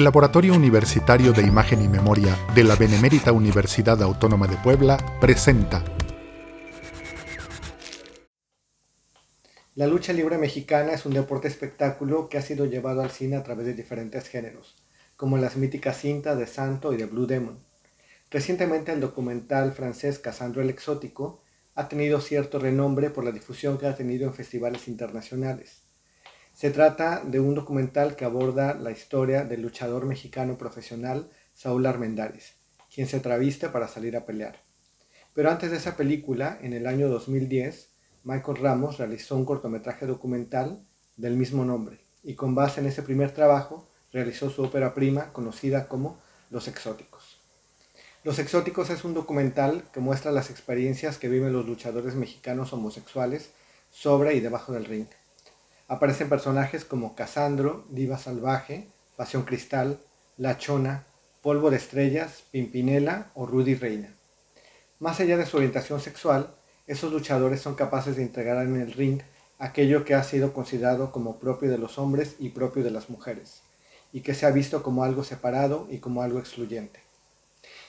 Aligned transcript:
El 0.00 0.04
Laboratorio 0.04 0.54
Universitario 0.54 1.34
de 1.34 1.42
Imagen 1.42 1.82
y 1.82 1.86
Memoria 1.86 2.34
de 2.54 2.64
la 2.64 2.74
Benemérita 2.74 3.32
Universidad 3.32 4.02
Autónoma 4.02 4.46
de 4.46 4.56
Puebla 4.56 4.96
presenta 5.20 5.84
La 9.74 9.86
lucha 9.86 10.14
libre 10.14 10.38
mexicana 10.38 10.92
es 10.92 11.04
un 11.04 11.12
deporte 11.12 11.48
espectáculo 11.48 12.30
que 12.30 12.38
ha 12.38 12.40
sido 12.40 12.64
llevado 12.64 13.02
al 13.02 13.10
cine 13.10 13.36
a 13.36 13.42
través 13.42 13.66
de 13.66 13.74
diferentes 13.74 14.26
géneros, 14.26 14.74
como 15.16 15.36
las 15.36 15.58
míticas 15.58 15.98
cintas 15.98 16.38
de 16.38 16.46
Santo 16.46 16.94
y 16.94 16.96
de 16.96 17.04
Blue 17.04 17.26
Demon. 17.26 17.58
Recientemente 18.30 18.92
el 18.92 19.00
documental 19.00 19.72
francés 19.72 20.18
Casandro 20.18 20.62
el 20.62 20.70
Exótico 20.70 21.42
ha 21.74 21.88
tenido 21.88 22.22
cierto 22.22 22.58
renombre 22.58 23.10
por 23.10 23.22
la 23.22 23.32
difusión 23.32 23.76
que 23.76 23.86
ha 23.86 23.94
tenido 23.94 24.26
en 24.26 24.32
festivales 24.32 24.88
internacionales. 24.88 25.89
Se 26.60 26.70
trata 26.70 27.22
de 27.24 27.40
un 27.40 27.54
documental 27.54 28.16
que 28.16 28.26
aborda 28.26 28.74
la 28.74 28.90
historia 28.90 29.44
del 29.44 29.62
luchador 29.62 30.04
mexicano 30.04 30.58
profesional 30.58 31.30
Saúl 31.54 31.86
Armendáriz, 31.86 32.52
quien 32.94 33.06
se 33.06 33.18
traviste 33.18 33.70
para 33.70 33.88
salir 33.88 34.14
a 34.14 34.26
pelear. 34.26 34.60
Pero 35.32 35.50
antes 35.50 35.70
de 35.70 35.78
esa 35.78 35.96
película, 35.96 36.58
en 36.60 36.74
el 36.74 36.86
año 36.86 37.08
2010, 37.08 37.88
Michael 38.24 38.58
Ramos 38.58 38.98
realizó 38.98 39.36
un 39.36 39.46
cortometraje 39.46 40.04
documental 40.04 40.84
del 41.16 41.34
mismo 41.34 41.64
nombre 41.64 42.00
y 42.22 42.34
con 42.34 42.54
base 42.54 42.82
en 42.82 42.88
ese 42.88 43.02
primer 43.02 43.30
trabajo 43.30 43.88
realizó 44.12 44.50
su 44.50 44.62
ópera 44.62 44.92
prima 44.92 45.32
conocida 45.32 45.88
como 45.88 46.20
Los 46.50 46.68
Exóticos. 46.68 47.38
Los 48.22 48.38
Exóticos 48.38 48.90
es 48.90 49.02
un 49.04 49.14
documental 49.14 49.84
que 49.94 50.00
muestra 50.00 50.30
las 50.30 50.50
experiencias 50.50 51.16
que 51.16 51.30
viven 51.30 51.54
los 51.54 51.64
luchadores 51.64 52.16
mexicanos 52.16 52.74
homosexuales 52.74 53.52
sobre 53.90 54.34
y 54.34 54.40
debajo 54.40 54.74
del 54.74 54.84
ring 54.84 55.06
Aparecen 55.90 56.28
personajes 56.28 56.84
como 56.84 57.16
Casandro, 57.16 57.84
Diva 57.90 58.16
Salvaje, 58.16 58.86
Pasión 59.16 59.42
Cristal, 59.42 59.98
La 60.36 60.56
Chona, 60.56 61.04
Polvo 61.42 61.68
de 61.68 61.78
Estrellas, 61.78 62.44
Pimpinela 62.52 63.32
o 63.34 63.44
Rudy 63.44 63.74
Reina. 63.74 64.14
Más 65.00 65.18
allá 65.18 65.36
de 65.36 65.46
su 65.46 65.56
orientación 65.56 66.00
sexual, 66.00 66.54
esos 66.86 67.10
luchadores 67.10 67.60
son 67.60 67.74
capaces 67.74 68.14
de 68.14 68.22
integrar 68.22 68.64
en 68.64 68.80
el 68.80 68.92
ring 68.92 69.20
aquello 69.58 70.04
que 70.04 70.14
ha 70.14 70.22
sido 70.22 70.52
considerado 70.52 71.10
como 71.10 71.40
propio 71.40 71.68
de 71.68 71.78
los 71.78 71.98
hombres 71.98 72.36
y 72.38 72.50
propio 72.50 72.84
de 72.84 72.92
las 72.92 73.10
mujeres, 73.10 73.62
y 74.12 74.20
que 74.20 74.34
se 74.34 74.46
ha 74.46 74.52
visto 74.52 74.84
como 74.84 75.02
algo 75.02 75.24
separado 75.24 75.88
y 75.90 75.98
como 75.98 76.22
algo 76.22 76.38
excluyente. 76.38 77.00